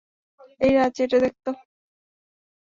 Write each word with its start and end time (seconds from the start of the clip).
এই 0.61 0.71
রাজ, 0.73 0.95
এটা 1.03 1.17
দেখ 1.19 1.33
তো। 1.45 1.51